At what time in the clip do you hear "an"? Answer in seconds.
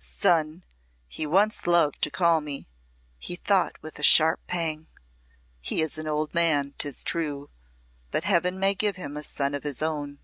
5.98-6.06